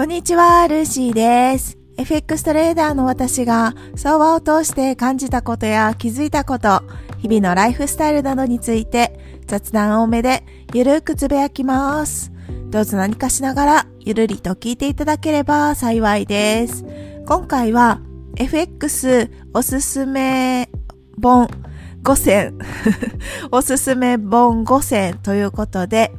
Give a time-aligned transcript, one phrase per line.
[0.00, 1.76] こんにちは、ルーシーです。
[1.98, 6.82] FX トレーダーの私が相場を通して感じたことや気づいたこと、
[7.18, 10.42] 日々のライフスタイルなどについて雑談多めで
[10.72, 12.32] ゆるくつぶやきます。
[12.70, 16.82] どうぞ何かしながらゆるりと聞いていただければ幸いです。
[17.26, 18.00] 今回は
[18.36, 20.70] FX おすすめ
[21.22, 21.46] 本
[22.02, 22.58] 5選
[23.52, 26.10] おすすめ本5選ということで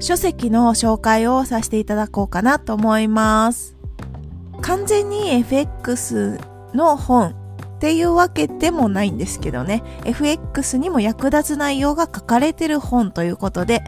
[0.00, 3.76] 書籍の紹介をさせていただこうかなと思います。
[4.62, 6.40] 完全に FX
[6.74, 7.28] の本
[7.76, 13.82] っていうわけでもないんですけどね、FX にも役立つ内容が書かれてる本ということで、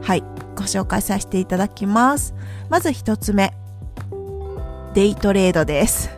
[0.00, 0.22] はい、
[0.54, 2.34] ご紹介させていただきます。
[2.68, 3.52] まず一つ目、
[4.94, 6.10] デイトレードです。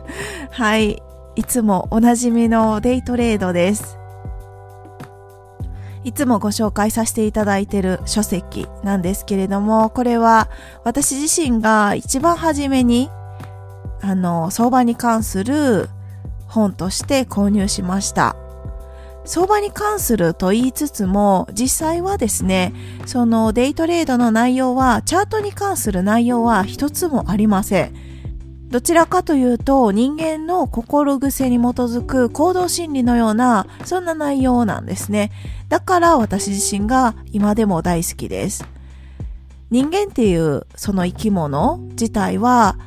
[0.51, 1.01] はい、
[1.35, 4.00] いつもおなじみのデイトレードです。
[6.03, 10.49] いつもご紹介させていただいている書籍なんですけれども、これは
[10.83, 13.09] 私自身が一番初めに、
[14.01, 15.89] あの、相場に関する
[16.47, 18.35] 本として購入しました。
[19.23, 22.73] 相場に関すると言いつつも、実際はですね、
[23.05, 28.10] そのデイトレードの内容は、チャートに関する内容は一つもありません。
[28.71, 35.31] どちらかというと人間の心癖に基づく行動心理のようなそんな内容なんですね。
[35.67, 38.65] だから私自身が今でも大好きです。
[39.69, 42.77] 人間っていうその生き物自体は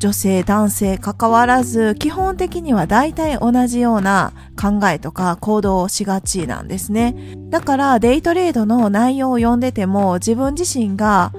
[0.00, 7.14] 女性男性関わらず基本的には大体同じような考えとか行動をしがちなんですね。
[7.50, 11.32] だからデイトレードの内容を読んでても自分自身が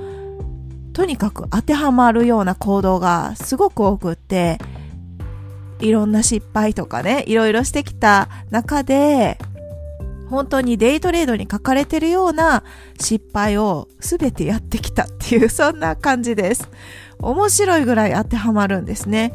[0.94, 4.58] とにかく当てはまるような行動がすごく多くって、
[5.80, 9.38] いろんな失敗とかね、いろいろしてきた中で、
[10.30, 12.64] 本当にデイトレードに書かれてるような
[13.00, 16.70] 失敗を全てやってきたっていう、 そんな感じです。
[17.20, 19.34] 面白いぐらい当てはまるんですね。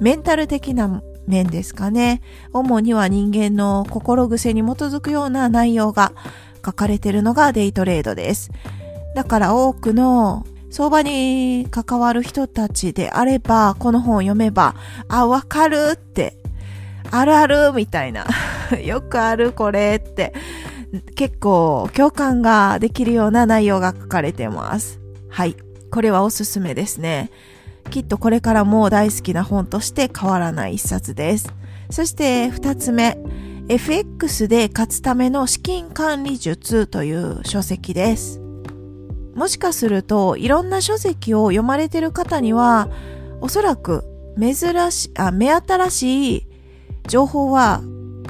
[0.00, 2.20] メンタル的な面ですかね。
[2.52, 6.12] 主には人間の心癖に基づくような内容が
[6.64, 8.50] 書かれてるのがデイトレードです。
[9.14, 14.74] だから多くの相場に関わる人たちであれば、この本を読めば、
[15.08, 16.36] あ、わかるって、
[17.10, 18.26] あるあるみたいな、
[18.84, 20.34] よくあるこれって、
[21.14, 25.00] 結構共感ができるような内容が書かれてます。
[25.28, 25.56] はい。
[25.90, 27.30] これはおすすめですね。
[27.90, 31.52] きっとこれからも大好きな本として変わらない一冊です。
[31.90, 33.16] そして二つ目、
[33.68, 38.45] FX で勝つための資金管理術という書籍です。
[39.36, 42.88] もしかするといろんな書籍を読まれてる方には
[43.42, 44.04] おそらく
[44.40, 46.46] 珍しあ目新しい
[47.06, 47.82] 情報は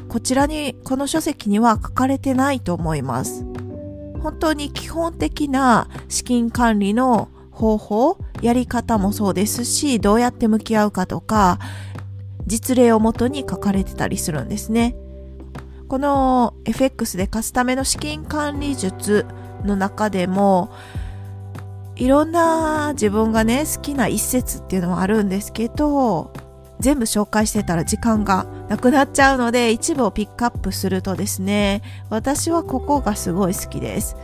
[0.09, 3.45] こちらにこの書籍には書かれてないと思います。
[4.23, 11.61] 本当に基本的な資金管理の方法やり方もそうですしどうやって向き合うかとか
[12.47, 14.97] 実例をもとに書かれてたりするんですね。
[15.89, 19.25] この FX で貸すための資金管理術
[19.67, 20.71] の中でも
[21.97, 26.33] いろんな自分がね好きな一節っていうのもあるんですけど
[26.79, 34.17] 全部紹介してたら時間がなくなっちゃうので一部をピックアップするとですね私はここがすごい好きです。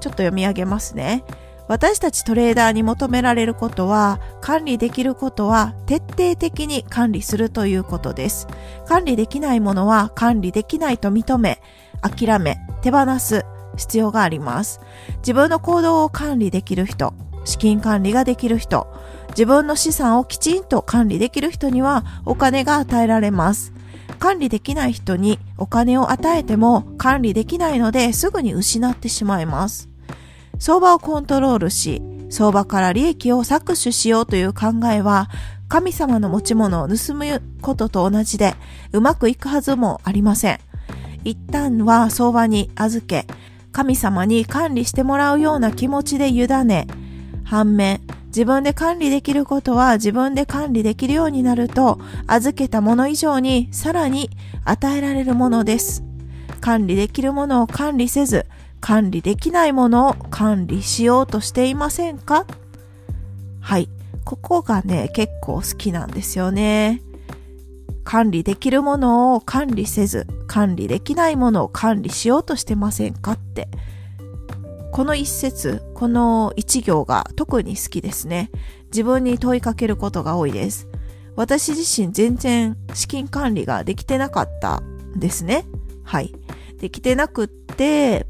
[0.00, 1.24] ちょっと読み上げますね。
[1.68, 8.48] 私たちトレーダーに求められることは管理できることは徹底的に管理するということです。
[8.88, 11.62] 管理できないものは管理できないと認め
[12.00, 13.44] 諦め手放す。
[13.76, 14.80] 必要があります。
[15.18, 17.14] 自分の行動を管理できる人、
[17.44, 18.86] 資金管理ができる人、
[19.30, 23.72] 自分の資産をきちんと管理できる人にはお金が与えられます。
[24.18, 29.88] 管理できない人にお金を与えても管理できないのですぐに失ってしまいます。
[30.58, 35.30] 相場をコントロールし、相場から利益を搾取しようという考えは
[35.68, 38.54] 神様の持ち物を盗むことと同じで
[38.92, 40.58] うまくいくはずもありません。
[41.24, 43.26] 一旦は相場に預け、
[43.72, 46.86] 神様に管理してもらうような気持ちで委ね、
[47.44, 54.30] 反面、自分で管理できることは自分で管理できるようになると、預けたもの以上にさらに
[54.64, 56.04] 与えられるものです。
[56.60, 58.46] 管理できるものを管理せず、
[58.80, 62.46] 管理できないものを管理しようとしていませんか？
[63.60, 63.88] はい。
[64.24, 67.02] ここがね、結構好きなんですよね。
[68.10, 73.68] 管理できるものを管理せず、管理できないものを管理しようとしてませんかって。
[74.90, 78.50] この一節、この一行が特に好きですね。
[78.86, 80.88] 自分に問いかけることが多いです。
[81.36, 85.64] 私自身全然資金管理ができてなかったんですね。
[86.02, 86.34] はい。
[86.80, 88.26] できてなくって、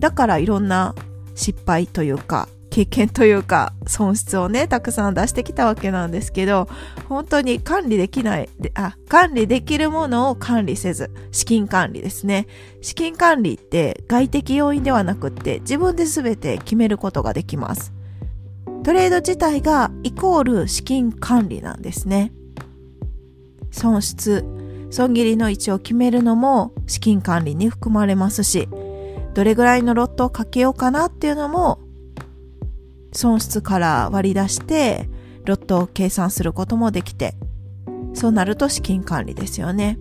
[0.00, 0.96] だからいろんな
[1.36, 2.48] 失敗というか、
[2.78, 6.68] 経験というか損失をねたくさん出してきたわけなんですけど
[7.08, 12.46] 本当に管理できないであ管理できるものを管理せず資金管理ですね。
[12.80, 17.92] 資金管理って外的要因ではなくって自分で全て決めることができます。
[18.84, 22.32] トレード自体がイコール資金管理なんですね。
[23.72, 24.44] 損失
[24.90, 28.68] 損切りの位置を決めるのも資金管理に含まれますし
[29.34, 31.80] どれぐらいのロットをかけようかなっていうのも
[33.12, 35.08] 損失から割り出して
[35.44, 37.34] ロットを計算することもできて
[38.14, 39.98] そうなると資金管理ですよね。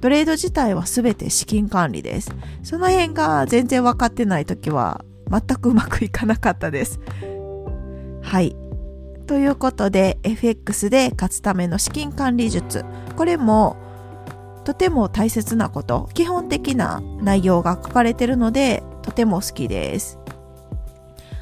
[0.00, 2.34] トレード自体は全て資金管理です。
[2.62, 7.00] その辺が全然分かってない時は全くうまくいかなかったです。
[8.22, 8.54] はい。
[9.26, 12.84] ということで FX で勝つための資金管理術。
[13.16, 13.76] これも
[14.64, 16.08] とても大切なこと。
[16.14, 20.17] 基本的な内容が書かれてるのでとても好きです。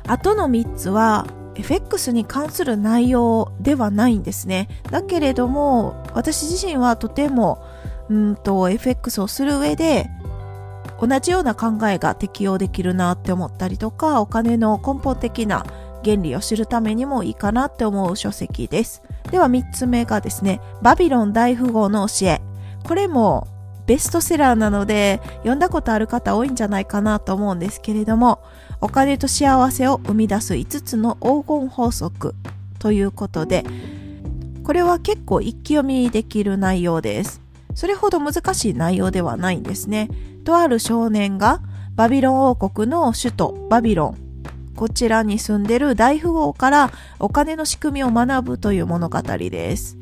[0.07, 1.27] あとの3つは
[1.57, 4.69] FX に関する内容ではないんですね。
[4.91, 7.65] だけれども私自身はとても
[8.09, 10.11] うんと FX をする上で
[11.01, 15.67] 同じような考えが適用できるなって思ったりとかお金の根本的な
[16.05, 19.03] 原理を知るためにもいいかなって思う書籍です。
[19.31, 22.41] では3つ目がですねバビロン大富豪の教え。
[22.85, 23.49] これも
[23.87, 28.41] ベストセラーなので読んだことある方多いんじゃないかなと思うんですけれども
[28.81, 32.35] お金と幸せを生み出す5つの黄金法則
[32.79, 33.65] ということで
[34.63, 37.41] これは結構一気読みできる内容です。
[37.75, 40.09] それほど難しい内容ではないんですね。
[40.45, 41.61] とある少年が
[41.95, 44.17] バビロン王国の首都バビロン
[44.75, 49.97] こちらに住んでる大富豪からお金の仕組みを学ぶという物語です。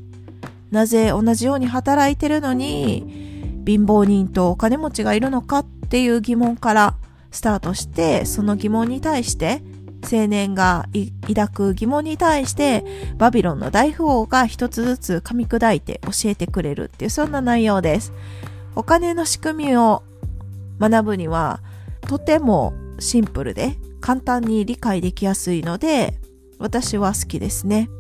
[0.71, 6.95] なぜ同じように働いてるのに貧乏人とお金持ちがいるのかっていう疑問から
[7.35, 9.61] スタートしてその疑問に対して
[10.11, 10.87] 青年が
[11.27, 12.85] 抱く疑問に対して
[13.17, 18.13] バビロンの大富豪が一つずつ噛み砕いて教えてくれるっていうそんな内容です。
[18.77, 20.05] お金の仕組みを
[20.79, 21.61] 学ぶには
[22.03, 26.21] とてもシンプルで簡単に理解できやすいので
[26.59, 27.91] 私は好きですね。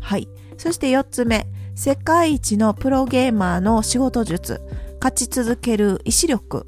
[0.00, 0.28] はい。
[0.56, 1.46] そして4つ目。
[1.74, 4.60] 世界一のプロゲーマーの仕事術。
[5.00, 6.64] 勝ち続ける意志力。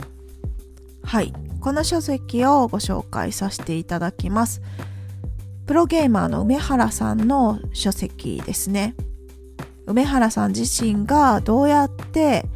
[1.02, 1.32] はい。
[1.60, 4.62] この書籍をご紹介させていただきます。
[5.66, 8.96] プロゲーマーの梅原さんの書籍ですね。
[9.86, 12.46] 梅原さん自身がどうやって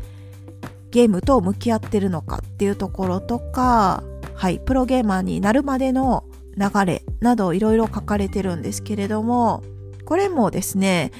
[0.91, 4.03] ゲームと向き合ってるのかっていうところとか、
[4.35, 6.25] はい、プロゲーマーになるまでの
[6.57, 9.63] 流れなどいろいろ書かれてるんですけれども、
[10.05, 11.13] これもですね、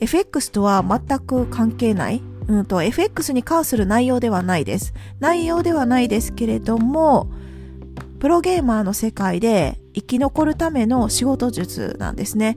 [0.00, 4.94] FX とは全く関係ないうんと、FX に関する内容ではないです。
[5.20, 7.30] 内容ではないですけれども、
[8.18, 12.56] プロゲーマーの世界で生き残るための仕事術なんですね。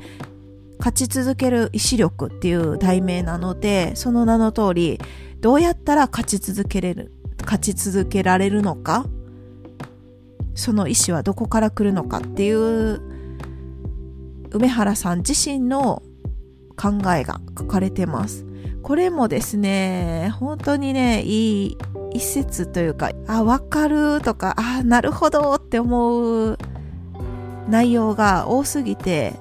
[0.80, 5.00] 勝ち続ける意志力っていう題名なので、その名の通り、
[5.42, 7.12] どうやったら勝ち続けれる、
[7.44, 9.06] 勝ち続けられるのか、
[10.56, 13.02] その意志はどこから来るのかっていう、
[14.52, 16.02] 梅原さん自身の
[16.78, 18.46] 考えが書かれてます。
[18.84, 21.78] これもですね、本当にね、いい
[22.14, 26.58] 一節というか、あ、わかるとか、あ、なるほどって思う
[27.70, 29.34] 内容が多すぎて、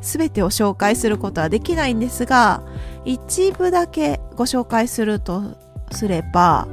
[0.00, 2.62] すべてを紹介することはできないんですが、
[3.04, 5.42] 一部だけご紹介すると
[5.90, 6.68] すれば、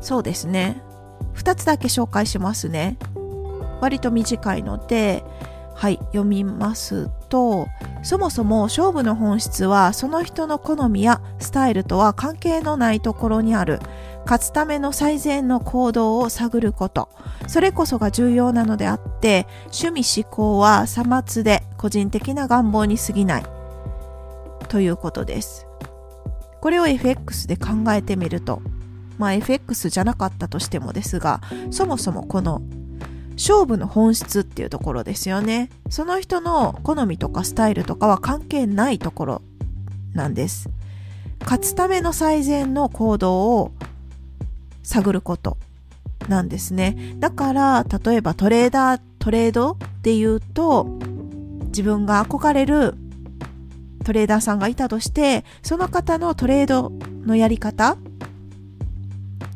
[0.00, 0.82] そうですね。
[1.32, 2.98] 二つだけ紹介しますね。
[3.80, 5.24] 割と短いので、
[5.74, 7.68] はい、読みますと、
[8.02, 13.80] そもそも勝負の本質はその人の好みやスタイルとは関係のないところにある。
[14.26, 17.08] 勝つための最善の行動を探ること。
[17.46, 23.44] それこそが重要なのであって趣味思考はさまつで個人的な願望に過ぎない。
[24.68, 25.66] ということです。
[26.60, 28.60] これを FX で考えてみると。
[29.16, 32.60] まあ FX じゃなかったとしてもですがそもそもこの
[33.34, 35.70] 勝負の本質っていうところですよね。
[35.88, 39.42] その人の好みとかスタイルとかは関係ないところ
[40.14, 40.70] なんです。
[41.40, 43.72] 勝つための最善の行動を
[44.82, 45.56] 探ること
[46.28, 47.14] なんですね。
[47.18, 50.98] だから、例えばトレーダー、トレードで言うと、
[51.66, 52.94] 自分が憧れる
[54.04, 56.92] トレーダーさんがいたとして、その方のトレード
[57.24, 57.96] のやり方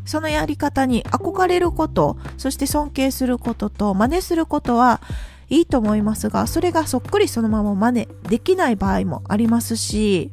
[0.07, 5.01] そのやり方に憧れること、そして尊敬することと真似することは
[5.51, 10.33] いいと思いますが、それがそっくりそのまま真似できない場合もありますし、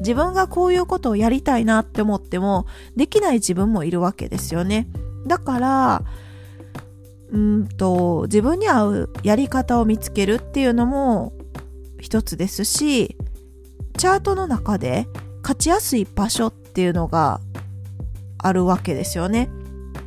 [0.00, 4.88] 自分がこういうことをやりたいなって思っても、できない自分もいるわけですよね。
[5.26, 6.02] だから、
[7.32, 11.32] うんと自分に合うやり方を見つけるっていうのも
[12.00, 13.16] 一つですし
[13.96, 15.08] チャートの中で
[15.42, 17.40] 勝ちやすい場所っていうのが
[18.38, 19.48] あるわけですよね。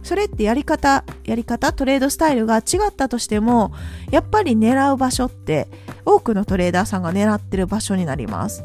[0.03, 3.74] それってやり方、やり方、トレードスタイルが違ったとしても、
[4.12, 5.67] やっぱり狙う場所って
[6.05, 8.63] 多くのトレーダーさんが狙ってる場所になります。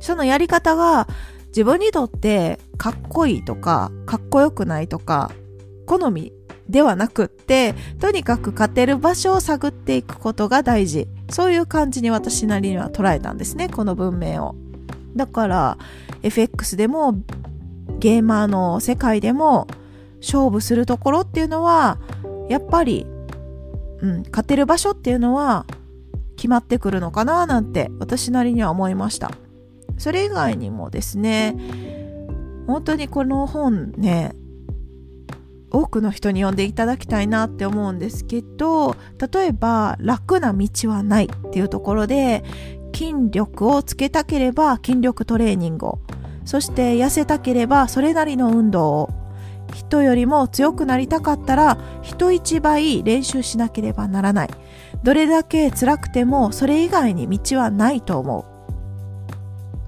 [0.00, 1.06] そのやり方が
[1.48, 5.30] 自分にとってかっこいいとか、かっこよくないとか、
[5.86, 6.32] 好み
[6.68, 11.08] ではなくって、とにかく勝てる場所を探っていくことが大事。
[11.30, 14.54] そういう感じに私なりには捉えたんですね、この文明を。
[15.16, 15.78] だから、
[16.22, 17.14] FX でも、
[18.00, 19.68] ゲーマーの世界でも、
[20.20, 21.98] 勝負するところっていうのは、
[22.48, 23.06] やっぱり、
[24.00, 25.66] うん、勝てる場所っていうのは、
[26.36, 29.30] 決まってくるのかななんて、私なりには思いました。
[29.98, 31.56] それ以外にもですね、
[32.66, 34.34] 本当にこの本ね、
[35.70, 38.96] 多くの人に読んでいただきたいなって思うんですけど
[39.32, 42.42] 例えば楽な道はないっていうところで
[42.92, 45.98] 筋力をつけたければ筋力トレーニングを
[46.44, 49.10] そして痩せたければそれなりの運動を。
[49.74, 54.50] 人よりも強くなりたかったら人一倍練習しなければならない。
[55.02, 58.44] どれだけ辛くてもそれ以外に道はないと思う。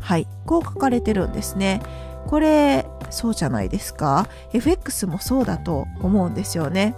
[0.01, 0.29] はい。
[0.47, 1.83] こう書かれてるんですね。
[2.29, 4.29] これそうじゃないですか。
[4.53, 6.95] FX もそうだと思うんですよね。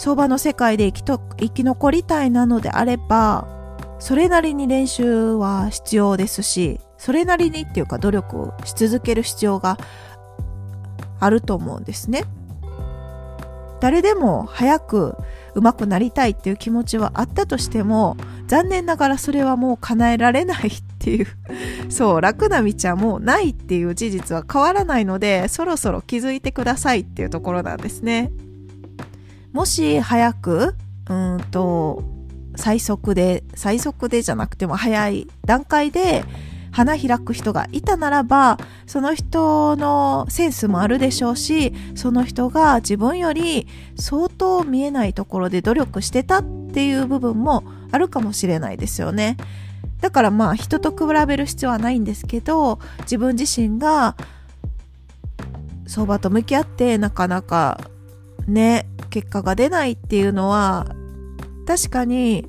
[0.00, 3.46] 相場の世界で生きと生き残りたいなのであれば
[3.98, 9.78] それなりに練習は必要ですしそれなりにっていうか努力をし続ける必要が
[11.18, 12.24] あると思うんですね。
[13.80, 15.16] 誰でも早く
[15.54, 21.26] 上手くなりたいっていう気持ちはあったとしても残念ながらそれはもう叶えられないっていう
[21.88, 28.30] そう楽な道はもうないっていう事実は変わらないのでそろそろ気づいてくださいっていうところなんですね。
[29.52, 30.74] もし早く
[31.08, 32.04] うんと
[32.56, 36.24] 最速で最速でじゃなくても早い段階で
[36.72, 49.36] 花開く人がいたならばその人のセンスもあるでしょうしその人が自分より相当見えないところで努力してたっていう部分もあるかもしれないですよね。
[50.00, 54.16] だからまあ人と比べる必要はないんですけど自分自身が
[55.86, 57.80] 相場と向き合ってなかなか
[58.46, 60.86] ね結果が出ないっていうのは
[61.66, 62.48] 確かに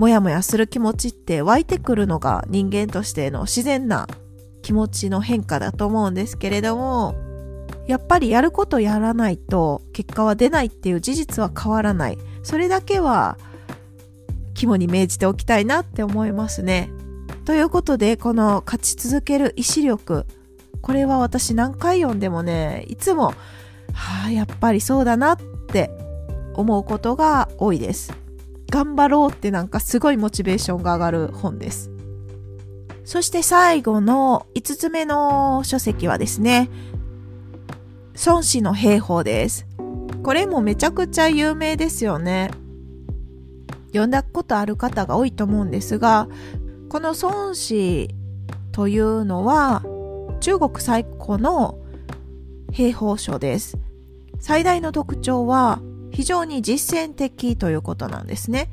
[0.00, 4.08] モヤモヤする気持ちって湧いてくるのが人間としての自然な
[4.62, 7.14] 気持ちの変化だと思うんですけれども
[7.86, 12.18] やっぱりやることやらないと結果は出ないっていう事実は変わらない。
[12.42, 13.36] それだけは
[14.54, 16.88] 肝に銘じておきたいなって思いますね。
[17.44, 20.24] ということでこの勝ち続ける意志力
[20.80, 23.34] これは私何回読んでもねいつも
[23.92, 25.38] はあやっぱりそうだなっ
[25.68, 25.90] て
[26.54, 28.14] 思うことが多いです。
[28.70, 31.90] 頑張ろうってなんかすごいモチベーションが上がる本です。
[33.04, 36.70] そして最後の5つ目の書籍はですね、
[38.24, 39.66] 孫子の兵法です。
[40.22, 42.50] これもめちゃくちゃ有名ですよね。
[43.88, 46.28] 読んだことある方が多いと思うんですが、
[46.88, 48.08] この孫子
[48.70, 49.82] というのは
[50.40, 51.78] 中国最古の
[52.72, 53.76] 兵法書です。
[54.38, 55.80] 最大の特徴は
[56.20, 58.68] 非常に実践的ということなんですね。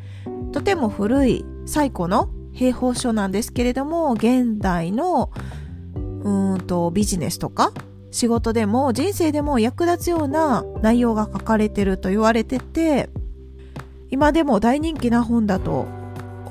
[0.52, 5.32] とても古い最古の兵法書なんですけれども、現代の
[5.96, 7.72] うんとビジネスとか
[8.12, 13.10] 仕事でも人生でも役立つような内容が書かれてると言われてて、
[14.10, 15.86] 今でも大人気な本だと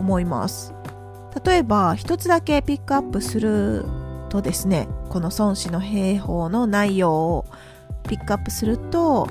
[0.01, 0.73] 思います。
[1.45, 3.85] 例えば一つだけピックアップする
[4.31, 7.45] とですね、この孫子の兵法の内容を
[8.09, 9.29] ピックアップすると、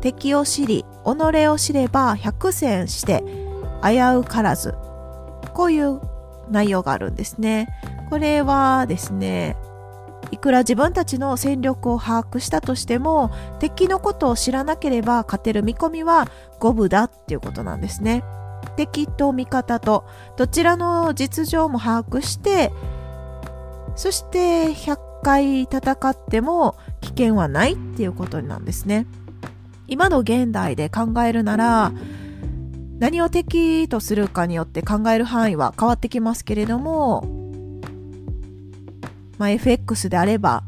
[0.00, 3.22] 敵を知り己を知れば百戦して
[3.82, 4.74] 危うからず。
[5.52, 6.00] こういう
[6.50, 7.68] 内容があるんですね。
[8.10, 9.56] これはですね
[10.30, 13.30] いくら自分たちの戦力を把握したとしても
[13.60, 18.24] 敵のことを知らなければ勝てる見込みは五分だっていうことなんですね。
[18.76, 20.04] 敵と味方と
[20.36, 22.72] どちらの実情も把握して
[23.94, 29.06] そして100回戦っても危険はないっていうことなんですね。
[29.86, 31.92] 今の現代で考えるなら
[32.98, 37.22] 何を敵とするかによって考える範囲は変わってきますけれども、
[39.38, 40.62] まあ、FX であれば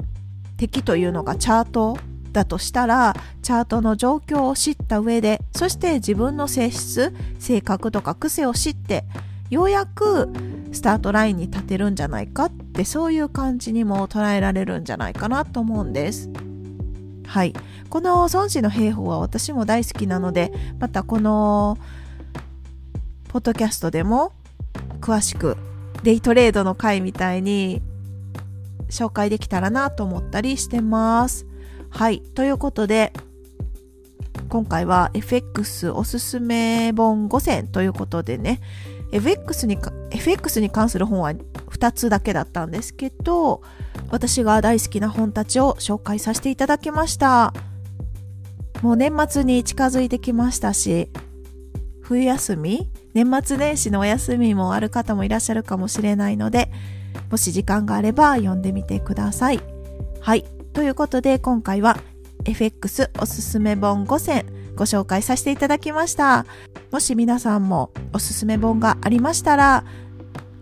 [0.56, 1.98] 敵というのがチャート
[2.32, 9.04] だとしたらチャートの状況を知った上でそして自分の性質性格とか癖を知って
[9.48, 10.28] ようやく
[10.72, 16.28] スタートラインに立てるんじゃないかってそういう感じにも捉えられるんじゃないかなと思うんです。
[17.26, 17.52] はい。
[17.90, 21.78] この孫子の兵法は私も大好きなので、またこの、
[23.28, 24.32] ポッドキャストでも
[25.00, 25.58] 詳しく
[26.02, 27.82] デイトレードの回みたいに
[28.88, 31.46] 紹介できたらなと思ったりしてます。
[31.90, 32.20] はい。
[32.20, 33.12] ということで、
[34.48, 38.60] 今回は FX おすすめ本5選ということでね、
[39.12, 39.78] FX に
[40.10, 43.62] FX に関する本は2つだけだったんですけど、
[44.10, 47.52] 私が大好きな本たちを紹介させていただきました。
[48.82, 51.10] もう年末に近づいてきましたし、
[52.02, 56.70] 冬休み年末年始のお休みもある方もいらっしゃるかもしれないので、
[57.30, 59.60] もし時間があれば読んでみてください。
[60.20, 60.44] はい。
[60.72, 61.96] ということで今回は
[62.44, 64.46] FX おすすめ本5選
[64.76, 66.46] ご紹介させていただきました。
[66.92, 69.84] もし皆さんもおすすめ本がありましたら、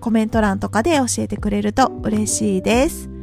[0.01, 3.14] コメント欄とかで教えてくれると嬉しいです。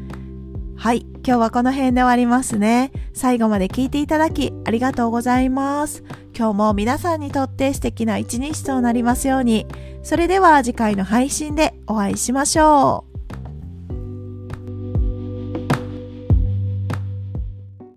[0.81, 1.05] はい。
[1.23, 2.91] 今日はこの辺で終わりますね。
[3.13, 6.03] 最後まで聞いていただきありがとうございます。
[6.35, 9.67] 今日も皆さんにとって素敵な一日となりますように。
[10.01, 13.10] それでは次回の配信でお会いしましょう。